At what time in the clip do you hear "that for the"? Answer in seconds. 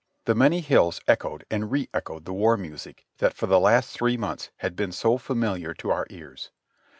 3.19-3.59